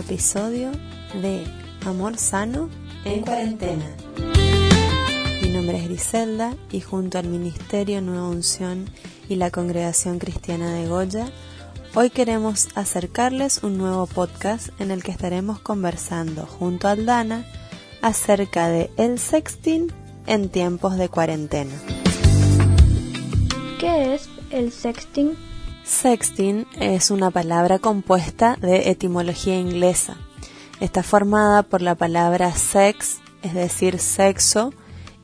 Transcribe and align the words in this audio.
episodio 0.00 0.72
de 1.20 1.44
Amor 1.84 2.16
Sano 2.16 2.68
en 3.04 3.20
Cuarentena. 3.20 3.84
Mi 5.42 5.50
nombre 5.50 5.78
es 5.78 5.84
Griselda 5.84 6.56
y 6.70 6.80
junto 6.80 7.18
al 7.18 7.28
Ministerio 7.28 8.00
Nueva 8.00 8.28
Unción 8.28 8.88
y 9.28 9.36
la 9.36 9.50
Congregación 9.50 10.18
Cristiana 10.18 10.72
de 10.72 10.88
Goya, 10.88 11.30
hoy 11.94 12.10
queremos 12.10 12.68
acercarles 12.74 13.62
un 13.62 13.78
nuevo 13.78 14.06
podcast 14.06 14.68
en 14.80 14.90
el 14.90 15.02
que 15.02 15.12
estaremos 15.12 15.60
conversando 15.60 16.46
junto 16.46 16.88
a 16.88 16.92
Aldana 16.92 17.44
acerca 18.00 18.68
de 18.68 18.90
el 18.96 19.18
sexting 19.18 19.92
en 20.26 20.48
tiempos 20.48 20.96
de 20.96 21.08
cuarentena. 21.08 21.74
¿Qué 23.78 24.14
es 24.14 24.28
el 24.50 24.72
sexting? 24.72 25.49
Sexting 25.90 26.66
es 26.78 27.10
una 27.10 27.32
palabra 27.32 27.80
compuesta 27.80 28.56
de 28.60 28.90
etimología 28.90 29.58
inglesa. 29.58 30.16
Está 30.78 31.02
formada 31.02 31.64
por 31.64 31.82
la 31.82 31.96
palabra 31.96 32.52
sex, 32.52 33.18
es 33.42 33.54
decir, 33.54 33.98
sexo, 33.98 34.72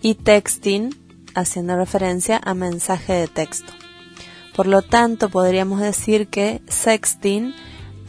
y 0.02 0.16
texting, 0.16 0.90
haciendo 1.34 1.76
referencia 1.76 2.40
a 2.44 2.52
mensaje 2.54 3.12
de 3.12 3.28
texto. 3.28 3.72
Por 4.56 4.66
lo 4.66 4.82
tanto, 4.82 5.28
podríamos 5.28 5.80
decir 5.80 6.26
que 6.28 6.60
sexting 6.68 7.54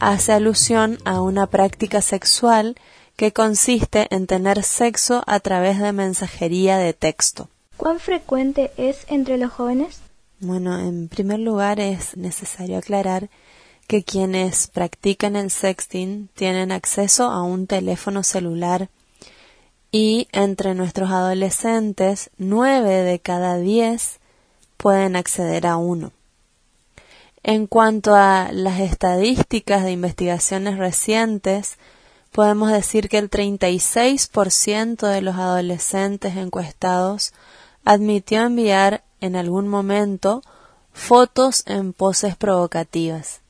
hace 0.00 0.32
alusión 0.32 0.98
a 1.04 1.22
una 1.22 1.46
práctica 1.46 2.02
sexual 2.02 2.74
que 3.16 3.32
consiste 3.32 4.08
en 4.10 4.26
tener 4.26 4.64
sexo 4.64 5.22
a 5.26 5.38
través 5.40 5.78
de 5.78 5.92
mensajería 5.92 6.76
de 6.76 6.92
texto. 6.92 7.48
¿Cuán 7.76 8.00
frecuente 8.00 8.72
es 8.76 9.06
entre 9.08 9.38
los 9.38 9.52
jóvenes? 9.52 10.07
Bueno, 10.40 10.78
en 10.78 11.08
primer 11.08 11.40
lugar 11.40 11.80
es 11.80 12.16
necesario 12.16 12.78
aclarar 12.78 13.28
que 13.88 14.04
quienes 14.04 14.68
practican 14.68 15.34
el 15.34 15.50
sexting 15.50 16.28
tienen 16.34 16.70
acceso 16.70 17.24
a 17.24 17.42
un 17.42 17.66
teléfono 17.66 18.22
celular 18.22 18.88
y 19.90 20.28
entre 20.30 20.76
nuestros 20.76 21.10
adolescentes 21.10 22.30
nueve 22.38 23.02
de 23.02 23.18
cada 23.18 23.56
diez 23.56 24.20
pueden 24.76 25.16
acceder 25.16 25.66
a 25.66 25.76
uno. 25.76 26.12
En 27.42 27.66
cuanto 27.66 28.14
a 28.14 28.50
las 28.52 28.78
estadísticas 28.78 29.82
de 29.82 29.90
investigaciones 29.90 30.78
recientes, 30.78 31.78
podemos 32.30 32.70
decir 32.70 33.08
que 33.08 33.18
el 33.18 33.28
36% 33.28 35.08
de 35.08 35.20
los 35.20 35.34
adolescentes 35.34 36.36
encuestados 36.36 37.32
admitió 37.84 38.42
enviar 38.42 39.02
en 39.20 39.36
algún 39.36 39.68
momento 39.68 40.42
fotos 40.92 41.62
en 41.66 41.92
poses 41.92 42.36
provocativas. 42.36 43.40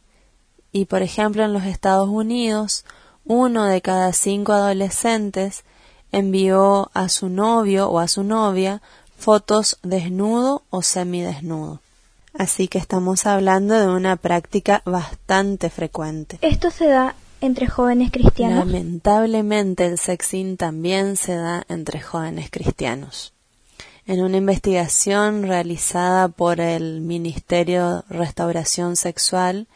Y 0.73 0.85
por 0.85 1.03
ejemplo 1.03 1.45
en 1.45 1.53
los 1.53 1.65
Estados 1.65 2.09
Unidos, 2.09 2.85
uno 3.25 3.65
de 3.65 3.81
cada 3.83 4.13
cinco 4.13 4.53
adolescentes 4.53 5.65
envió 6.13 6.91
a 6.95 7.09
su 7.09 7.29
novio 7.29 7.89
o 7.89 7.99
a 7.99 8.09
su 8.09 8.25
novia 8.25 8.81
fotos 9.17 9.79
desnudo 9.83 10.63
o 10.71 10.83
semidesnudo. 10.83 11.81
Así 12.35 12.69
que 12.69 12.79
estamos 12.79 13.27
hablando 13.27 13.75
de 13.75 13.89
una 13.89 14.17
práctica 14.17 14.83
bastante 14.85 15.71
frecuente. 15.71 16.39
¿Esto 16.41 16.71
se 16.71 16.87
da 16.87 17.17
entre 17.41 17.67
jóvenes 17.67 18.13
cristianos? 18.13 18.67
Lamentablemente 18.67 19.87
el 19.87 19.99
sexing 19.99 20.57
también 20.57 21.17
se 21.17 21.35
da 21.35 21.65
entre 21.69 22.01
jóvenes 22.01 22.49
cristianos. 22.51 23.33
En 24.09 24.23
una 24.23 24.39
investigación 24.39 25.43
realizada 25.43 26.29
por 26.29 26.61
el 26.61 27.03
Ministerio 27.03 28.07
Restauración 28.09 28.97
Sexual, 28.97 29.67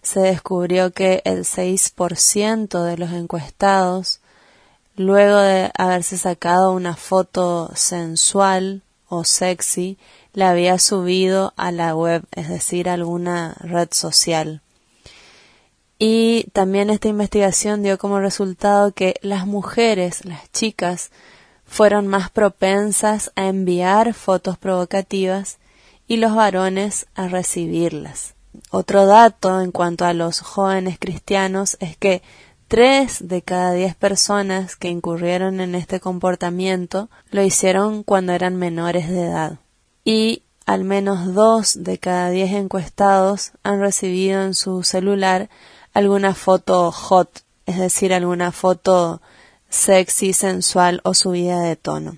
se 0.00 0.20
descubrió 0.20 0.92
que 0.92 1.22
el 1.24 1.40
6% 1.40 2.84
de 2.84 2.96
los 2.96 3.10
encuestados, 3.10 4.20
luego 4.94 5.38
de 5.38 5.72
haberse 5.76 6.16
sacado 6.18 6.70
una 6.70 6.94
foto 6.94 7.72
sensual 7.74 8.82
o 9.08 9.24
sexy, 9.24 9.98
la 10.34 10.50
había 10.50 10.78
subido 10.78 11.52
a 11.56 11.72
la 11.72 11.96
web, 11.96 12.22
es 12.30 12.48
decir, 12.48 12.88
a 12.88 12.92
alguna 12.92 13.56
red 13.58 13.88
social. 13.90 14.62
Y 15.98 16.44
también 16.52 16.90
esta 16.90 17.08
investigación 17.08 17.82
dio 17.82 17.98
como 17.98 18.20
resultado 18.20 18.92
que 18.92 19.16
las 19.20 19.48
mujeres, 19.48 20.24
las 20.24 20.48
chicas, 20.52 21.10
fueron 21.74 22.06
más 22.06 22.30
propensas 22.30 23.32
a 23.34 23.48
enviar 23.48 24.14
fotos 24.14 24.56
provocativas 24.56 25.58
y 26.06 26.18
los 26.18 26.32
varones 26.32 27.06
a 27.16 27.26
recibirlas. 27.26 28.34
Otro 28.70 29.06
dato 29.06 29.60
en 29.60 29.72
cuanto 29.72 30.04
a 30.04 30.12
los 30.12 30.38
jóvenes 30.38 30.98
cristianos 31.00 31.76
es 31.80 31.96
que 31.96 32.22
tres 32.68 33.26
de 33.26 33.42
cada 33.42 33.72
diez 33.72 33.96
personas 33.96 34.76
que 34.76 34.86
incurrieron 34.86 35.60
en 35.60 35.74
este 35.74 35.98
comportamiento 35.98 37.10
lo 37.32 37.42
hicieron 37.42 38.04
cuando 38.04 38.32
eran 38.34 38.54
menores 38.54 39.08
de 39.08 39.24
edad 39.24 39.58
y 40.04 40.44
al 40.66 40.84
menos 40.84 41.34
dos 41.34 41.82
de 41.82 41.98
cada 41.98 42.30
diez 42.30 42.52
encuestados 42.52 43.50
han 43.64 43.80
recibido 43.80 44.44
en 44.44 44.54
su 44.54 44.84
celular 44.84 45.50
alguna 45.92 46.36
foto 46.36 46.92
hot, 46.92 47.40
es 47.66 47.80
decir, 47.80 48.14
alguna 48.14 48.52
foto 48.52 49.20
sexy, 49.74 50.32
sensual 50.32 51.00
o 51.04 51.14
subida 51.14 51.60
de 51.60 51.76
tono. 51.76 52.16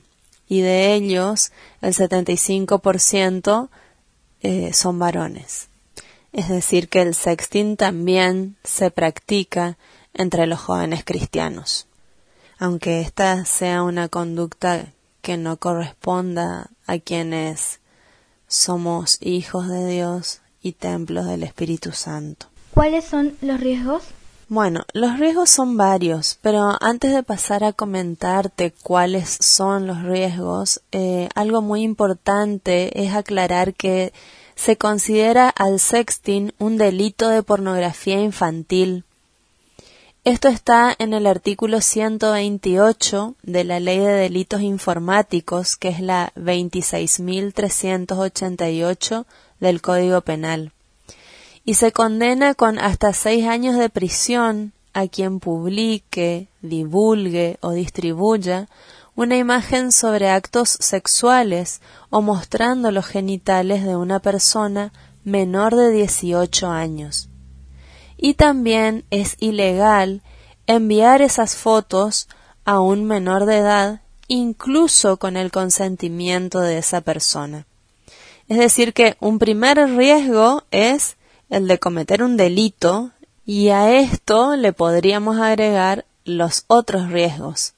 Y 0.48 0.60
de 0.60 0.94
ellos, 0.94 1.52
el 1.80 1.94
75% 1.94 3.68
eh, 4.42 4.72
son 4.72 4.98
varones. 4.98 5.68
Es 6.32 6.48
decir, 6.48 6.88
que 6.88 7.02
el 7.02 7.14
sexting 7.14 7.76
también 7.76 8.56
se 8.62 8.90
practica 8.90 9.78
entre 10.12 10.46
los 10.46 10.60
jóvenes 10.60 11.02
cristianos. 11.04 11.86
Aunque 12.58 13.00
esta 13.00 13.44
sea 13.44 13.82
una 13.82 14.08
conducta 14.08 14.92
que 15.22 15.36
no 15.36 15.56
corresponda 15.56 16.70
a 16.86 16.98
quienes 16.98 17.80
somos 18.46 19.18
hijos 19.20 19.68
de 19.68 19.86
Dios 19.88 20.40
y 20.62 20.72
templos 20.72 21.26
del 21.26 21.42
Espíritu 21.42 21.92
Santo. 21.92 22.46
¿Cuáles 22.72 23.04
son 23.04 23.36
los 23.40 23.58
riesgos? 23.58 24.04
Bueno, 24.48 24.84
los 24.92 25.18
riesgos 25.18 25.50
son 25.50 25.76
varios, 25.76 26.38
pero 26.40 26.76
antes 26.80 27.12
de 27.12 27.24
pasar 27.24 27.64
a 27.64 27.72
comentarte 27.72 28.72
cuáles 28.84 29.38
son 29.40 29.88
los 29.88 30.04
riesgos, 30.04 30.82
eh, 30.92 31.28
algo 31.34 31.62
muy 31.62 31.82
importante 31.82 33.02
es 33.02 33.12
aclarar 33.12 33.74
que 33.74 34.12
se 34.54 34.76
considera 34.76 35.48
al 35.48 35.80
sexting 35.80 36.52
un 36.60 36.78
delito 36.78 37.28
de 37.28 37.42
pornografía 37.42 38.22
infantil. 38.22 39.02
Esto 40.22 40.46
está 40.46 40.94
en 40.96 41.12
el 41.12 41.26
artículo 41.26 41.80
128 41.80 43.34
de 43.42 43.64
la 43.64 43.80
Ley 43.80 43.98
de 43.98 44.12
Delitos 44.12 44.60
Informáticos, 44.60 45.76
que 45.76 45.88
es 45.88 46.00
la 46.00 46.32
26.388 46.36 49.24
del 49.58 49.82
Código 49.82 50.20
Penal 50.20 50.70
y 51.66 51.74
se 51.74 51.92
condena 51.92 52.54
con 52.54 52.78
hasta 52.78 53.12
seis 53.12 53.44
años 53.46 53.76
de 53.76 53.90
prisión 53.90 54.72
a 54.94 55.08
quien 55.08 55.40
publique, 55.40 56.46
divulgue 56.62 57.58
o 57.60 57.72
distribuya 57.72 58.68
una 59.16 59.36
imagen 59.36 59.90
sobre 59.90 60.30
actos 60.30 60.78
sexuales 60.80 61.80
o 62.08 62.22
mostrando 62.22 62.92
los 62.92 63.04
genitales 63.04 63.84
de 63.84 63.96
una 63.96 64.20
persona 64.20 64.92
menor 65.24 65.74
de 65.74 65.90
18 65.90 66.68
años. 66.68 67.28
Y 68.16 68.34
también 68.34 69.04
es 69.10 69.36
ilegal 69.40 70.22
enviar 70.68 71.20
esas 71.20 71.56
fotos 71.56 72.28
a 72.64 72.80
un 72.80 73.04
menor 73.04 73.44
de 73.44 73.58
edad 73.58 74.00
incluso 74.28 75.16
con 75.16 75.36
el 75.36 75.50
consentimiento 75.50 76.60
de 76.60 76.78
esa 76.78 77.00
persona. 77.00 77.66
Es 78.48 78.58
decir, 78.58 78.92
que 78.92 79.16
un 79.18 79.40
primer 79.40 79.78
riesgo 79.96 80.62
es 80.70 81.16
el 81.50 81.68
de 81.68 81.78
cometer 81.78 82.22
un 82.22 82.36
delito 82.36 83.12
y 83.44 83.68
a 83.68 83.98
esto 83.98 84.56
le 84.56 84.72
podríamos 84.72 85.38
agregar 85.38 86.04
los 86.24 86.64
otros 86.66 87.10
riesgos. 87.10 87.74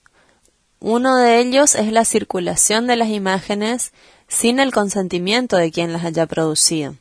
Uno 0.80 1.16
de 1.16 1.40
ellos 1.40 1.74
es 1.74 1.92
la 1.92 2.04
circulación 2.04 2.86
de 2.86 2.96
las 2.96 3.08
imágenes 3.08 3.92
sin 4.28 4.60
el 4.60 4.72
consentimiento 4.72 5.56
de 5.56 5.70
quien 5.72 5.92
las 5.92 6.04
haya 6.04 6.26
producido. 6.26 6.94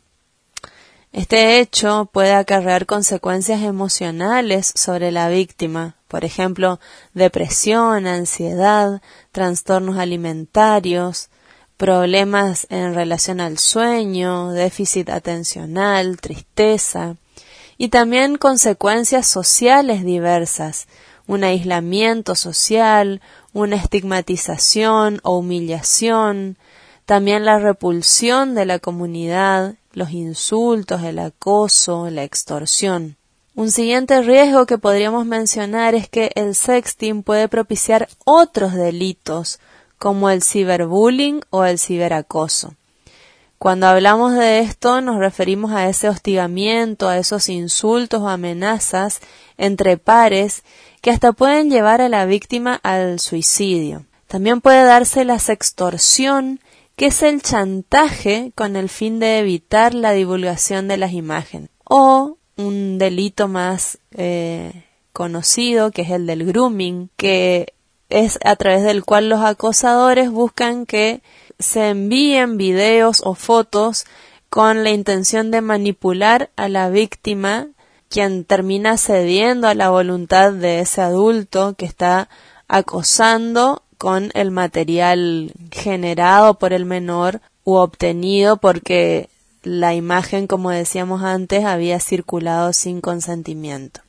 Este 1.13 1.59
hecho 1.59 2.09
puede 2.11 2.33
acarrear 2.33 2.85
consecuencias 2.85 3.61
emocionales 3.61 4.71
sobre 4.75 5.11
la 5.11 5.29
víctima, 5.29 5.95
por 6.07 6.25
ejemplo, 6.25 6.79
depresión, 7.13 8.07
ansiedad, 8.07 9.01
trastornos 9.31 9.97
alimentarios, 9.97 11.29
problemas 11.77 12.65
en 12.69 12.95
relación 12.95 13.39
al 13.39 13.59
sueño, 13.59 14.51
déficit 14.51 15.09
atencional, 15.09 16.19
tristeza 16.19 17.15
y 17.77 17.89
también 17.89 18.37
consecuencias 18.37 19.27
sociales 19.27 20.03
diversas, 20.03 20.87
un 21.27 21.43
aislamiento 21.43 22.35
social, 22.35 23.21
una 23.53 23.75
estigmatización 23.75 25.19
o 25.23 25.37
humillación, 25.37 26.57
también 27.05 27.45
la 27.45 27.59
repulsión 27.59 28.55
de 28.55 28.65
la 28.65 28.79
comunidad, 28.79 29.75
los 29.93 30.11
insultos, 30.11 31.03
el 31.03 31.19
acoso, 31.19 32.09
la 32.09 32.23
extorsión. 32.23 33.17
Un 33.55 33.71
siguiente 33.71 34.21
riesgo 34.21 34.65
que 34.65 34.77
podríamos 34.77 35.25
mencionar 35.25 35.95
es 35.95 36.09
que 36.09 36.31
el 36.35 36.53
sexting 36.53 37.23
puede 37.23 37.47
propiciar 37.47 38.07
otros 38.23 38.73
delitos 38.73 39.59
como 39.97 40.29
el 40.29 40.43
ciberbullying 40.43 41.41
o 41.49 41.65
el 41.65 41.79
ciberacoso. 41.79 42.73
Cuando 43.57 43.87
hablamos 43.87 44.35
de 44.35 44.59
esto 44.59 45.01
nos 45.01 45.17
referimos 45.17 45.71
a 45.71 45.89
ese 45.89 46.09
hostigamiento, 46.09 47.09
a 47.09 47.17
esos 47.17 47.49
insultos 47.49 48.21
o 48.21 48.29
amenazas 48.29 49.19
entre 49.57 49.97
pares 49.97 50.63
que 51.01 51.09
hasta 51.09 51.33
pueden 51.33 51.69
llevar 51.69 52.01
a 52.01 52.09
la 52.09 52.25
víctima 52.25 52.79
al 52.83 53.19
suicidio. 53.19 54.05
También 54.27 54.61
puede 54.61 54.83
darse 54.83 55.25
la 55.25 55.39
sextorsión, 55.39 56.59
que 56.95 57.07
es 57.07 57.23
el 57.23 57.41
chantaje 57.41 58.51
con 58.55 58.75
el 58.75 58.89
fin 58.89 59.19
de 59.19 59.39
evitar 59.39 59.93
la 59.93 60.11
divulgación 60.11 60.87
de 60.87 60.97
las 60.97 61.13
imágenes. 61.13 61.69
O 61.83 62.37
un 62.57 62.97
delito 62.97 63.47
más 63.47 63.99
eh, 64.11 64.83
conocido, 65.13 65.91
que 65.91 66.01
es 66.01 66.11
el 66.11 66.27
del 66.27 66.45
grooming, 66.45 67.09
que 67.15 67.73
es 68.09 68.39
a 68.43 68.55
través 68.55 68.83
del 68.83 69.03
cual 69.03 69.29
los 69.29 69.41
acosadores 69.41 70.31
buscan 70.31 70.85
que 70.85 71.21
se 71.59 71.89
envíen 71.89 72.57
videos 72.57 73.21
o 73.25 73.35
fotos 73.35 74.05
con 74.49 74.83
la 74.83 74.91
intención 74.91 75.51
de 75.51 75.61
manipular 75.61 76.49
a 76.55 76.69
la 76.69 76.89
víctima, 76.89 77.67
quien 78.09 78.45
termina 78.45 78.97
cediendo 78.97 79.67
a 79.67 79.73
la 79.73 79.89
voluntad 79.89 80.53
de 80.53 80.79
ese 80.79 81.01
adulto 81.01 81.73
que 81.73 81.85
está 81.85 82.29
acosando 82.67 83.83
con 83.97 84.31
el 84.33 84.51
material 84.51 85.51
generado 85.71 86.59
por 86.59 86.71
el 86.71 86.85
menor 86.85 87.41
u 87.63 87.73
obtenido 87.73 88.57
porque 88.57 89.29
la 89.63 89.93
imagen, 89.93 90.47
como 90.47 90.69
decíamos 90.69 91.23
antes, 91.23 91.65
había 91.65 91.99
circulado 91.99 92.71
sin 92.71 93.01
consentimiento. 93.01 94.01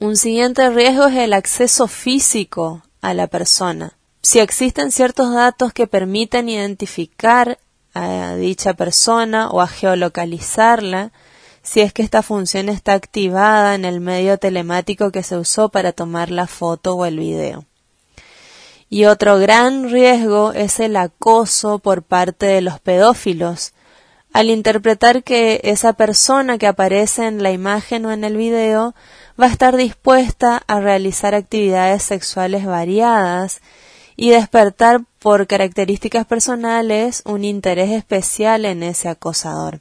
Un 0.00 0.16
siguiente 0.16 0.68
riesgo 0.70 1.06
es 1.06 1.16
el 1.16 1.32
acceso 1.32 1.86
físico 1.86 2.82
a 3.04 3.12
la 3.12 3.26
persona. 3.26 3.92
Si 4.22 4.40
existen 4.40 4.90
ciertos 4.90 5.34
datos 5.34 5.74
que 5.74 5.86
permiten 5.86 6.48
identificar 6.48 7.58
a 7.92 8.34
dicha 8.34 8.72
persona 8.72 9.50
o 9.50 9.60
a 9.60 9.68
geolocalizarla, 9.68 11.12
si 11.62 11.82
es 11.82 11.92
que 11.92 12.02
esta 12.02 12.22
función 12.22 12.70
está 12.70 12.94
activada 12.94 13.74
en 13.74 13.84
el 13.84 14.00
medio 14.00 14.38
telemático 14.38 15.10
que 15.12 15.22
se 15.22 15.36
usó 15.36 15.68
para 15.68 15.92
tomar 15.92 16.30
la 16.30 16.46
foto 16.46 16.94
o 16.94 17.04
el 17.04 17.18
video. 17.18 17.66
Y 18.88 19.04
otro 19.04 19.38
gran 19.38 19.90
riesgo 19.90 20.52
es 20.52 20.80
el 20.80 20.96
acoso 20.96 21.78
por 21.78 22.02
parte 22.02 22.46
de 22.46 22.62
los 22.62 22.80
pedófilos, 22.80 23.72
al 24.32 24.48
interpretar 24.48 25.22
que 25.22 25.60
esa 25.64 25.92
persona 25.92 26.56
que 26.56 26.66
aparece 26.66 27.26
en 27.26 27.42
la 27.42 27.52
imagen 27.52 28.06
o 28.06 28.12
en 28.12 28.24
el 28.24 28.36
video 28.36 28.94
va 29.40 29.46
a 29.46 29.50
estar 29.50 29.76
dispuesta 29.76 30.62
a 30.66 30.80
realizar 30.80 31.34
actividades 31.34 32.02
sexuales 32.02 32.64
variadas 32.64 33.60
y 34.16 34.30
despertar 34.30 35.02
por 35.18 35.46
características 35.46 36.26
personales 36.26 37.22
un 37.24 37.44
interés 37.44 37.90
especial 37.90 38.64
en 38.64 38.82
ese 38.82 39.08
acosador. 39.08 39.80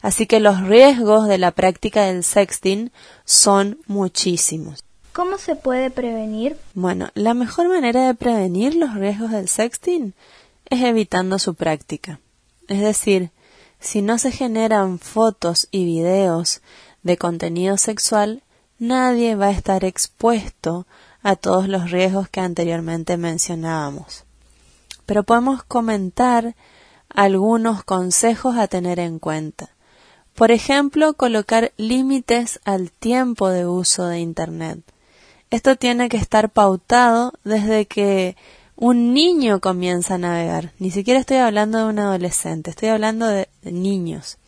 Así 0.00 0.26
que 0.26 0.40
los 0.40 0.62
riesgos 0.62 1.28
de 1.28 1.38
la 1.38 1.50
práctica 1.50 2.04
del 2.04 2.24
sexting 2.24 2.92
son 3.24 3.78
muchísimos. 3.86 4.84
¿Cómo 5.12 5.38
se 5.38 5.56
puede 5.56 5.90
prevenir? 5.90 6.56
Bueno, 6.74 7.10
la 7.14 7.34
mejor 7.34 7.68
manera 7.68 8.06
de 8.06 8.14
prevenir 8.14 8.74
los 8.74 8.94
riesgos 8.94 9.30
del 9.30 9.48
sexting 9.48 10.14
es 10.70 10.82
evitando 10.82 11.38
su 11.38 11.54
práctica. 11.54 12.20
Es 12.68 12.80
decir, 12.80 13.30
si 13.80 14.00
no 14.00 14.18
se 14.18 14.32
generan 14.32 14.98
fotos 14.98 15.68
y 15.70 15.84
videos 15.84 16.62
de 17.02 17.18
contenido 17.18 17.76
sexual, 17.76 18.42
nadie 18.78 19.34
va 19.34 19.46
a 19.46 19.52
estar 19.52 19.84
expuesto 19.84 20.86
a 21.22 21.36
todos 21.36 21.68
los 21.68 21.90
riesgos 21.90 22.28
que 22.28 22.40
anteriormente 22.40 23.16
mencionábamos. 23.16 24.24
Pero 25.06 25.22
podemos 25.22 25.62
comentar 25.62 26.54
algunos 27.08 27.84
consejos 27.84 28.56
a 28.56 28.68
tener 28.68 28.98
en 28.98 29.18
cuenta. 29.18 29.70
Por 30.34 30.50
ejemplo, 30.50 31.14
colocar 31.14 31.72
límites 31.76 32.60
al 32.64 32.90
tiempo 32.90 33.48
de 33.48 33.66
uso 33.66 34.06
de 34.06 34.18
Internet. 34.18 34.80
Esto 35.50 35.76
tiene 35.76 36.08
que 36.08 36.16
estar 36.16 36.50
pautado 36.50 37.32
desde 37.44 37.86
que 37.86 38.36
un 38.76 39.14
niño 39.14 39.60
comienza 39.60 40.14
a 40.14 40.18
navegar. 40.18 40.72
Ni 40.80 40.90
siquiera 40.90 41.20
estoy 41.20 41.36
hablando 41.36 41.78
de 41.78 41.84
un 41.84 41.98
adolescente, 42.00 42.70
estoy 42.70 42.88
hablando 42.88 43.28
de, 43.28 43.48
niños. 43.62 44.38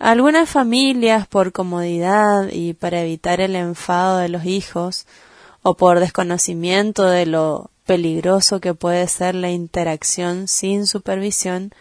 Algunas 0.00 0.48
familias, 0.48 1.26
por 1.26 1.52
comodidad 1.52 2.48
y 2.50 2.72
para 2.72 3.02
evitar 3.02 3.42
el 3.42 3.54
enfado 3.54 4.16
de 4.16 4.30
los 4.30 4.46
hijos, 4.46 5.06
o 5.62 5.74
por 5.74 6.00
desconocimiento 6.00 7.04
de 7.04 7.26
lo 7.26 7.70
peligroso 7.84 8.62
que 8.62 8.72
puede 8.72 9.06
ser 9.08 9.34
la 9.34 9.50
interacción 9.50 10.48
sin 10.48 10.86
supervisión, 10.86 11.74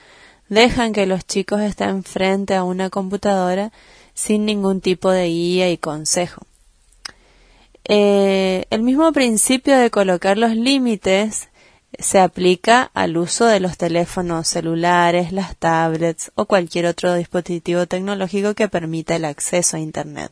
dejan 0.50 0.92
que 0.92 1.06
los 1.06 1.26
chicos 1.26 1.62
estén 1.62 2.04
frente 2.04 2.56
a 2.56 2.66
una 2.66 2.90
computadora 2.90 3.72
sin 4.14 4.46
ningún 4.46 4.82
tipo 4.82 5.12
de 5.12 5.28
guía 5.28 5.72
y 5.72 5.78
consejo. 5.78 6.42
Eh, 7.86 8.66
el 8.70 8.82
mismo 8.82 9.14
principio 9.14 9.78
de 9.78 9.92
colocar 9.92 10.38
los 10.38 10.58
límites 10.58 11.48
se 11.98 12.20
aplica 12.20 12.92
al 12.94 13.18
uso 13.18 13.46
de 13.46 13.60
los 13.60 13.78
teléfonos 13.78 14.48
celulares, 14.48 15.32
las 15.32 15.56
tablets 15.56 16.32
o 16.36 16.46
cualquier 16.46 16.86
otro 16.86 17.16
dispositivo 17.16 17.88
tecnológico 17.88 18.54
que 18.54 18.70
permita 18.70 19.16
el 19.16 19.26
acceso 19.26 19.78
a 19.78 19.80
Internet. 19.80 20.32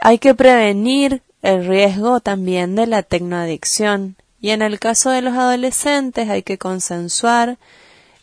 Hay 0.00 0.18
que 0.18 0.34
prevenir 0.34 1.22
el 1.42 1.66
riesgo 1.66 2.20
también 2.20 2.74
de 2.74 2.86
la 2.86 3.02
tecnoadicción 3.02 4.16
y 4.40 4.50
en 4.50 4.62
el 4.62 4.78
caso 4.78 5.10
de 5.10 5.22
los 5.22 5.34
adolescentes 5.34 6.28
hay 6.28 6.42
que 6.42 6.58
consensuar 6.58 7.58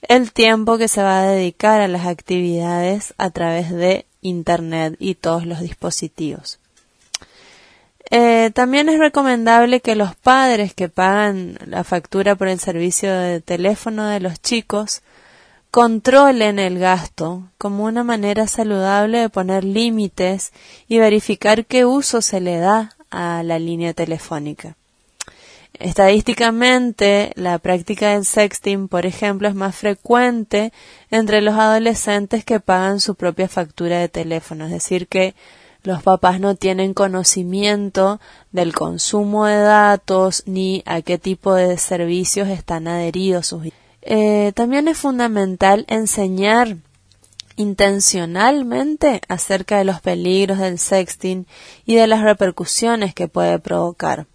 el 0.02 0.32
tiempo 0.34 0.78
que 0.78 0.88
se 0.88 1.02
va 1.02 1.22
a 1.22 1.28
dedicar 1.28 1.82
a 1.82 1.88
las 1.88 2.06
actividades 2.06 3.14
a 3.18 3.30
través 3.30 3.72
de 3.72 4.06
Internet 4.22 4.96
y 5.00 5.16
todos 5.16 5.46
los 5.46 5.62
dispositivos. 5.62 6.60
Eh, 8.12 8.52
también 8.54 8.90
es 8.90 9.00
recomendable 9.00 9.80
que 9.80 9.96
los 9.96 10.16
padres 10.16 10.74
que 10.74 10.90
pagan 10.90 11.58
la 11.66 11.84
factura 11.84 12.36
por 12.36 12.48
el 12.48 12.60
servicio 12.60 13.12
de 13.12 13.42
teléfono 13.42 14.08
de 14.08 14.20
los 14.20 14.42
chicos 14.42 15.02
controlen 15.72 16.60
el 16.60 16.78
gasto 16.78 17.50
como 17.58 17.86
una 17.86 18.04
manera 18.04 18.48
saludable 18.48 19.20
de 19.20 19.30
poner 19.30 19.64
límites 19.64 20.54
y 20.88 21.00
verificar 21.00 21.66
qué 21.66 21.86
uso 21.86 22.22
se 22.22 22.42
le 22.42 22.58
da 22.58 22.92
a 23.10 23.42
la 23.44 23.58
línea 23.58 23.94
telefónica. 23.94 24.76
Estadísticamente, 25.80 27.32
la 27.36 27.58
práctica 27.58 28.12
del 28.12 28.26
sexting, 28.26 28.88
por 28.88 29.08
ejemplo, 29.08 29.48
es 29.48 29.56
más 29.56 29.76
frecuente 29.76 30.72
entre 31.10 31.42
los 31.42 31.56
adolescentes 31.56 32.46
que 32.46 32.60
pagan 32.60 33.00
su 33.00 33.16
propia 33.16 33.48
factura 33.48 33.98
de 33.98 34.10
teléfono, 34.10 34.66
es 34.66 34.72
decir, 34.72 35.08
que 35.08 35.34
los 35.84 36.02
papás 36.02 36.40
no 36.40 36.56
tienen 36.56 36.94
conocimiento 36.94 38.20
del 38.52 38.74
consumo 38.74 39.46
de 39.46 39.58
datos 39.58 40.44
ni 40.46 40.82
a 40.86 41.02
qué 41.02 41.18
tipo 41.18 41.54
de 41.54 41.78
servicios 41.78 42.48
están 42.48 42.88
adheridos 42.88 43.48
sus 43.48 43.68
eh, 44.06 44.52
también 44.54 44.90
es 44.90 44.98
fundamental 44.98 45.86
enseñar 45.88 46.76
intencionalmente 47.56 49.22
acerca 49.30 49.78
de 49.78 49.86
los 49.86 50.02
peligros 50.02 50.58
del 50.58 50.78
sexting 50.78 51.48
y 51.86 51.96
de 51.96 52.08
las 52.08 52.22
repercusiones 52.22 53.14
que 53.14 53.30
puede 53.30 53.60
provocar. 53.60 54.28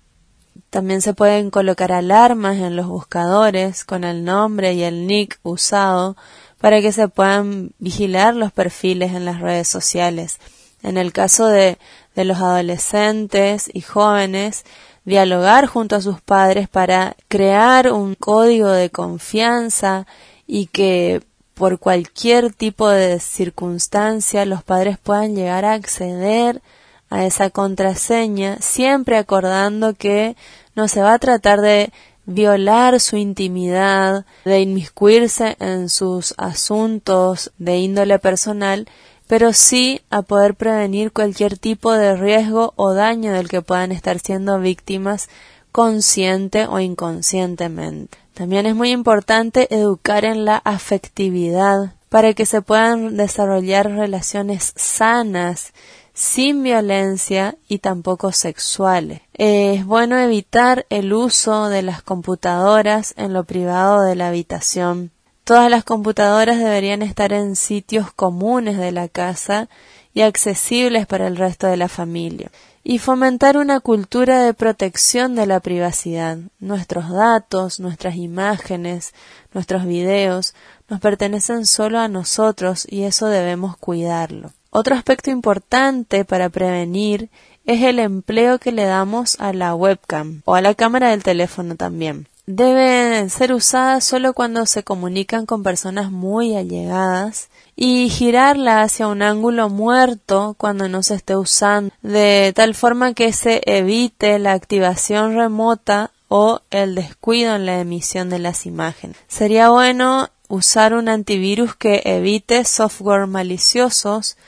También 0.71 1.03
se 1.03 1.13
pueden 1.13 1.51
colocar 1.51 1.93
alarmas 1.93 2.57
en 2.57 2.77
los 2.77 2.87
buscadores 2.87 3.85
con 3.85 4.05
el 4.05 4.25
nombre 4.25 4.73
y 4.73 4.85
el 4.85 5.07
nick 5.07 5.39
usado 5.43 6.17
para 6.61 6.81
que 6.81 6.93
se 6.93 7.09
puedan 7.09 7.73
vigilar 7.79 8.35
los 8.35 8.53
perfiles 8.53 9.13
en 9.13 9.25
las 9.27 9.41
redes 9.41 9.69
sociales 9.69 10.39
en 10.83 10.99
el 10.99 11.13
caso 11.13 11.47
de, 11.47 11.79
de 12.15 12.25
los 12.25 12.39
adolescentes 12.39 13.71
y 13.73 13.81
jóvenes, 13.81 14.65
dialogar 15.05 15.67
junto 15.67 15.97
a 15.97 16.03
sus 16.03 16.21
padres 16.21 16.69
para 16.69 17.17
crear 17.29 17.93
un 17.93 18.15
código 18.15 18.69
de 18.69 18.91
confianza 18.91 20.07
y 20.47 20.67
que 20.67 21.23
por 21.55 21.79
cualquier 21.79 22.53
tipo 22.53 22.89
de 22.89 23.19
circunstancia 23.19 24.45
los 24.45 24.63
padres 24.63 24.99
puedan 24.99 25.35
llegar 25.35 25.65
a 25.65 25.73
acceder 25.73 26.63
a 27.11 27.25
esa 27.25 27.51
contraseña, 27.51 28.59
siempre 28.61 29.17
acordando 29.17 29.95
que 29.95 30.37
no 30.75 30.89
se 30.89 31.01
va 31.01 31.15
a 31.15 31.19
tratar 31.19 31.61
de 31.61 31.91
violar 32.27 33.01
su 33.01 33.17
intimidad, 33.17 34.27
de 34.45 34.61
inmiscuirse 34.61 35.57
en 35.59 35.89
sus 35.89 36.35
asuntos 36.37 37.51
de 37.59 37.79
índole 37.79 38.19
personal, 38.19 38.87
pero 39.29 39.53
sí 39.53 40.01
a 40.11 40.23
poder 40.23 40.57
prevenir 40.57 41.13
cualquier 41.13 41.59
tipo 41.59 41.93
de 41.93 42.17
riesgo 42.17 42.73
o 42.75 42.95
daño 42.95 43.33
del 43.33 43.49
que 43.49 43.63
puedan 43.63 43.93
estar 43.93 44.19
siendo 44.19 44.59
víctimas 44.59 45.29
consciente 45.71 46.67
o 46.67 46.81
inconscientemente. 46.81 48.19
También 48.35 48.67
es 48.67 48.75
muy 48.75 48.91
importante 48.91 49.73
educar 49.73 50.25
en 50.25 50.45
la 50.45 50.57
afectividad 50.57 51.95
para 52.09 52.33
que 52.33 52.47
se 52.47 52.63
puedan 52.63 53.17
desarrollar 53.17 53.91
relaciones 53.91 54.73
sanas 54.77 55.73
sin 56.15 56.65
violencia 56.65 57.57
y 57.69 57.79
tampoco 57.79 58.33
sexuales. 58.33 59.21
Es 59.35 59.85
bueno 59.85 60.19
evitar 60.19 60.87
el 60.91 61.13
uso 61.13 61.69
de 61.69 61.83
las 61.83 62.03
computadoras 62.03 63.15
en 63.17 63.33
lo 63.35 63.45
privado 63.45 64.03
de 64.03 64.17
la 64.17 64.29
habitación. 64.29 65.13
Todas 65.49 65.71
las 65.71 65.83
computadoras 65.83 66.59
deberían 66.59 67.01
estar 67.01 67.33
en 67.33 67.57
sitios 67.57 68.13
comunes 68.13 68.77
de 68.77 68.93
la 68.93 69.09
casa 69.09 69.71
y 70.13 70.21
accesibles 70.21 71.07
para 71.07 71.27
el 71.27 71.39
resto 71.39 71.67
de 71.69 71.79
la 71.79 71.89
familia. 71.89 72.51
Y 72.85 72.99
fomentar 72.99 73.57
una 73.57 73.81
cultura 73.81 74.43
de 74.43 74.53
protección 74.53 75.35
de 75.35 75.47
la 75.47 75.61
privacidad. 75.61 76.37
Nuestros 76.61 77.09
datos, 77.09 77.81
nuestras 77.81 78.17
imágenes, 78.17 79.15
nuestros 79.55 79.87
videos 79.87 80.53
nos 80.87 81.01
pertenecen 81.01 81.65
solo 81.65 81.99
a 81.99 82.09
nosotros 82.09 82.87
y 82.87 83.05
eso 83.05 83.29
debemos 83.29 83.75
cuidarlo. 83.79 84.53
Otro 84.69 84.97
aspecto 84.97 85.31
importante 85.31 86.27
para 86.27 86.51
prevenir 86.51 87.31
es 87.65 87.83
el 87.83 88.01
empleo 88.01 88.59
que 88.59 88.71
le 88.71 88.85
damos 88.85 89.41
a 89.41 89.55
la 89.55 89.75
webcam 89.75 90.43
o 90.45 90.57
a 90.57 90.61
la 90.61 90.75
cámara 90.75 91.09
del 91.09 91.23
teléfono 91.23 91.75
también. 91.75 92.29
Deben 92.51 93.29
ser 93.29 93.53
usadas 93.53 94.05
solo 94.05 94.33
cuando 94.33 94.65
se 94.65 94.83
comunican 94.83 95.45
con 95.45 95.63
personas 95.63 96.11
muy 96.11 96.57
allegadas 96.57 97.51
y 97.77 98.09
girarla 98.09 98.81
hacia 98.81 99.07
un 99.07 99.21
ángulo 99.21 99.69
muerto 99.69 100.55
cuando 100.57 100.89
no 100.89 101.03
se 101.03 101.17
esté 101.17 101.37
usando, 101.37 101.93
de 102.01 102.55
tal 102.57 102.75
forma 102.75 103.13
que 103.13 103.35
se 103.35 103.61
evite 103.67 104.39
la 104.39 104.53
activación 104.53 105.35
remota 105.35 106.11
o 106.29 106.63
el 106.71 106.95
descuido 106.95 107.55
en 107.55 107.67
la 107.67 107.81
emisión 107.81 108.31
de 108.31 108.39
las 108.39 108.65
imágenes. 108.65 109.19
Sería 109.29 109.69
bueno 109.69 110.31
usar 110.49 110.95
un 110.95 111.11
antivirus 111.11 111.77
que 111.77 112.01
evite 112.07 112.65
software 112.65 113.27
maliciosos 113.27 114.39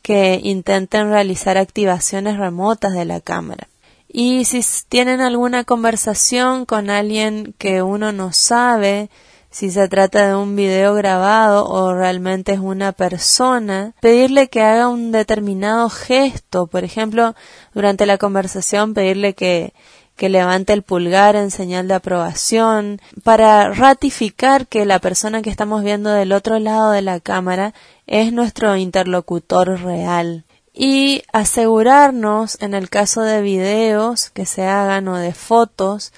que 0.00 0.40
intenten 0.42 1.10
realizar 1.10 1.58
activaciones 1.58 2.38
remotas 2.38 2.94
de 2.94 3.04
la 3.04 3.20
cámara. 3.20 3.68
Y 4.12 4.44
si 4.44 4.60
tienen 4.88 5.20
alguna 5.20 5.62
conversación 5.62 6.66
con 6.66 6.90
alguien 6.90 7.54
que 7.58 7.82
uno 7.82 8.10
no 8.10 8.32
sabe, 8.32 9.08
si 9.50 9.70
se 9.70 9.88
trata 9.88 10.26
de 10.26 10.34
un 10.34 10.56
video 10.56 10.94
grabado 10.94 11.64
o 11.66 11.94
realmente 11.94 12.52
es 12.52 12.58
una 12.58 12.90
persona, 12.90 13.94
pedirle 14.00 14.48
que 14.48 14.62
haga 14.62 14.88
un 14.88 15.12
determinado 15.12 15.88
gesto, 15.90 16.66
por 16.66 16.82
ejemplo, 16.82 17.36
durante 17.72 18.04
la 18.04 18.18
conversación 18.18 18.94
pedirle 18.94 19.34
que, 19.34 19.74
que 20.16 20.28
levante 20.28 20.72
el 20.72 20.82
pulgar 20.82 21.36
en 21.36 21.52
señal 21.52 21.86
de 21.86 21.94
aprobación, 21.94 23.00
para 23.22 23.72
ratificar 23.72 24.66
que 24.66 24.86
la 24.86 24.98
persona 24.98 25.40
que 25.40 25.50
estamos 25.50 25.84
viendo 25.84 26.10
del 26.10 26.32
otro 26.32 26.58
lado 26.58 26.90
de 26.90 27.02
la 27.02 27.20
cámara 27.20 27.74
es 28.08 28.32
nuestro 28.32 28.76
interlocutor 28.76 29.80
real 29.80 30.44
y 30.72 31.22
asegurarnos 31.32 32.60
en 32.60 32.74
el 32.74 32.88
caso 32.88 33.22
de 33.22 33.42
videos 33.42 34.30
que 34.30 34.46
se 34.46 34.66
hagan 34.66 35.08
o 35.08 35.16
de 35.16 35.32
fotos 35.32 36.12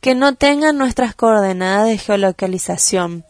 que 0.00 0.14
no 0.14 0.34
tengan 0.34 0.78
nuestras 0.78 1.14
coordenadas 1.14 1.86
de 1.86 1.98
geolocalización 1.98 3.24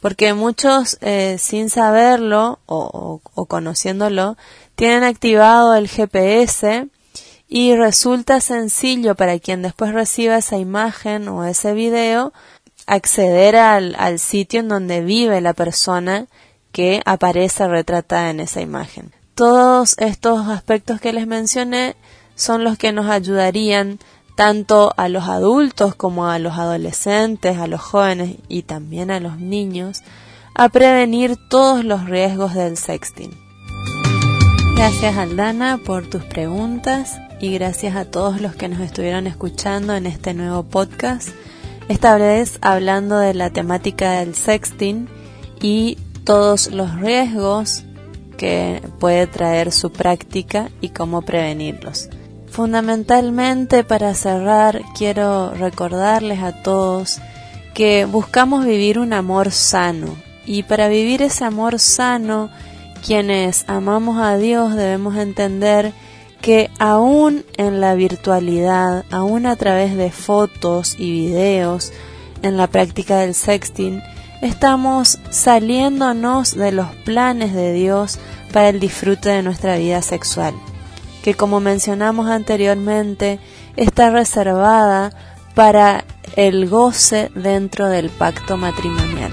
porque 0.00 0.32
muchos 0.34 0.98
eh, 1.02 1.36
sin 1.38 1.70
saberlo 1.70 2.58
o, 2.66 3.20
conociéndolo 3.48 4.36
tienen 4.74 5.04
activado 5.04 5.74
el 5.74 5.88
GPS 5.88 6.88
y 7.48 7.74
resulta 7.74 8.40
sencillo 8.40 9.14
para 9.14 9.38
quien 9.38 9.62
después 9.62 9.92
reciba 9.92 10.38
esa 10.38 10.56
imagen 10.56 11.28
o 11.28 11.44
ese 11.44 11.74
video 11.74 12.32
acceder 12.86 13.56
al, 13.56 13.94
al 13.98 14.18
sitio 14.18 14.60
en 14.60 14.68
donde 14.68 15.02
vive 15.02 15.40
la 15.40 15.52
persona 15.52 16.26
que 16.72 17.02
aparece 17.04 17.66
retratada 17.68 18.30
en 18.30 18.40
esa 18.40 18.60
imagen. 18.60 19.12
Todos 19.40 19.96
estos 19.96 20.48
aspectos 20.48 21.00
que 21.00 21.14
les 21.14 21.26
mencioné 21.26 21.96
son 22.34 22.62
los 22.62 22.76
que 22.76 22.92
nos 22.92 23.06
ayudarían 23.06 23.98
tanto 24.36 24.92
a 24.98 25.08
los 25.08 25.30
adultos 25.30 25.94
como 25.94 26.26
a 26.26 26.38
los 26.38 26.58
adolescentes, 26.58 27.56
a 27.56 27.66
los 27.66 27.80
jóvenes 27.80 28.36
y 28.48 28.64
también 28.64 29.10
a 29.10 29.18
los 29.18 29.38
niños 29.38 30.02
a 30.54 30.68
prevenir 30.68 31.38
todos 31.48 31.86
los 31.86 32.04
riesgos 32.04 32.52
del 32.52 32.76
sexting. 32.76 33.30
Gracias 34.76 35.16
Aldana 35.16 35.80
por 35.86 36.06
tus 36.06 36.22
preguntas 36.22 37.18
y 37.40 37.54
gracias 37.54 37.96
a 37.96 38.04
todos 38.04 38.42
los 38.42 38.54
que 38.54 38.68
nos 38.68 38.80
estuvieron 38.80 39.26
escuchando 39.26 39.96
en 39.96 40.04
este 40.04 40.34
nuevo 40.34 40.64
podcast. 40.64 41.30
Esta 41.88 42.18
vez 42.18 42.58
hablando 42.60 43.16
de 43.16 43.32
la 43.32 43.48
temática 43.48 44.18
del 44.18 44.34
sexting 44.34 45.08
y 45.62 45.96
todos 46.24 46.70
los 46.70 47.00
riesgos 47.00 47.84
que 48.40 48.80
puede 48.98 49.26
traer 49.26 49.70
su 49.70 49.92
práctica 49.92 50.70
y 50.80 50.88
cómo 50.88 51.20
prevenirlos. 51.20 52.08
Fundamentalmente 52.48 53.84
para 53.84 54.14
cerrar 54.14 54.80
quiero 54.96 55.52
recordarles 55.52 56.38
a 56.42 56.62
todos 56.62 57.20
que 57.74 58.06
buscamos 58.06 58.64
vivir 58.64 58.98
un 58.98 59.12
amor 59.12 59.50
sano 59.50 60.16
y 60.46 60.62
para 60.62 60.88
vivir 60.88 61.20
ese 61.20 61.44
amor 61.44 61.78
sano 61.78 62.48
quienes 63.06 63.66
amamos 63.68 64.18
a 64.18 64.38
Dios 64.38 64.74
debemos 64.74 65.16
entender 65.16 65.92
que 66.40 66.70
aún 66.78 67.44
en 67.58 67.82
la 67.82 67.94
virtualidad, 67.94 69.04
aún 69.10 69.44
a 69.44 69.56
través 69.56 69.94
de 69.98 70.10
fotos 70.10 70.96
y 70.98 71.10
videos, 71.10 71.92
en 72.40 72.56
la 72.56 72.68
práctica 72.68 73.18
del 73.18 73.34
sexting, 73.34 74.00
estamos 74.40 75.18
saliéndonos 75.30 76.54
de 76.54 76.72
los 76.72 76.88
planes 77.04 77.54
de 77.54 77.72
Dios 77.72 78.18
para 78.52 78.68
el 78.68 78.80
disfrute 78.80 79.28
de 79.28 79.42
nuestra 79.42 79.76
vida 79.76 80.02
sexual, 80.02 80.54
que 81.22 81.34
como 81.34 81.60
mencionamos 81.60 82.28
anteriormente, 82.28 83.38
está 83.76 84.10
reservada 84.10 85.10
para 85.54 86.04
el 86.36 86.68
goce 86.68 87.30
dentro 87.34 87.88
del 87.88 88.10
pacto 88.10 88.56
matrimonial. 88.56 89.32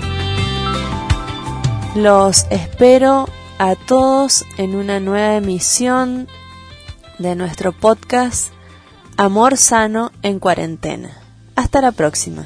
Los 1.95 2.45
espero 2.49 3.27
a 3.59 3.75
todos 3.75 4.45
en 4.57 4.75
una 4.75 4.99
nueva 4.99 5.35
emisión 5.35 6.27
de 7.17 7.35
nuestro 7.35 7.71
podcast 7.71 8.51
Amor 9.15 9.57
Sano 9.57 10.11
en 10.21 10.39
Cuarentena. 10.39 11.17
Hasta 11.55 11.81
la 11.81 11.91
próxima. 11.91 12.45